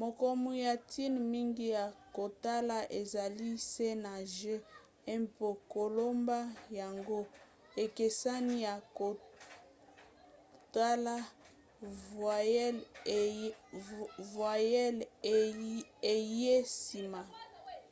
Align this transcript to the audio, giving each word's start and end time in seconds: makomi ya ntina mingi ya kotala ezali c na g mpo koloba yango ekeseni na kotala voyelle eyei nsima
makomi 0.00 0.50
ya 0.64 0.74
ntina 0.84 1.18
mingi 1.32 1.64
ya 1.76 1.84
kotala 2.16 2.78
ezali 3.00 3.50
c 3.70 3.72
na 4.04 4.14
g 4.34 4.36
mpo 5.22 5.48
koloba 5.72 6.38
yango 6.80 7.20
ekeseni 7.84 8.56
na 8.64 8.74
kotala 8.98 11.14
voyelle 14.34 15.04
eyei 16.12 16.54
nsima 16.66 17.20